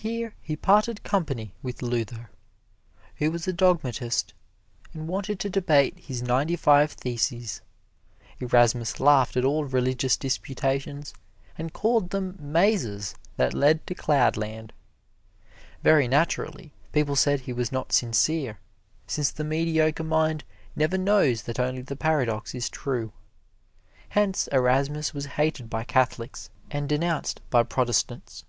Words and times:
Here 0.00 0.36
he 0.40 0.54
parted 0.54 1.02
company 1.02 1.54
with 1.60 1.82
Luther, 1.82 2.30
who 3.16 3.32
was 3.32 3.48
a 3.48 3.52
dogmatist 3.52 4.32
and 4.94 5.08
wanted 5.08 5.40
to 5.40 5.50
debate 5.50 5.98
his 5.98 6.22
ninety 6.22 6.54
five 6.54 6.92
theses. 6.92 7.62
Erasmus 8.38 9.00
laughed 9.00 9.36
at 9.36 9.44
all 9.44 9.64
religious 9.64 10.16
disputations 10.16 11.14
and 11.58 11.72
called 11.72 12.10
them 12.10 12.36
mazes 12.38 13.16
that 13.38 13.52
led 13.52 13.84
to 13.88 13.94
cloudland. 13.96 14.72
Very 15.82 16.06
naturally, 16.06 16.72
people 16.92 17.16
said 17.16 17.40
he 17.40 17.52
was 17.52 17.72
not 17.72 17.92
sincere, 17.92 18.60
since 19.08 19.32
the 19.32 19.42
mediocre 19.42 20.04
mind 20.04 20.44
never 20.76 20.96
knows 20.96 21.42
that 21.42 21.58
only 21.58 21.82
the 21.82 21.96
paradox 21.96 22.54
is 22.54 22.70
true. 22.70 23.10
Hence 24.10 24.46
Erasmus 24.52 25.12
was 25.12 25.26
hated 25.26 25.68
by 25.68 25.82
Catholics 25.82 26.50
and 26.70 26.88
denounced 26.88 27.40
by 27.50 27.64
Protestants. 27.64 28.44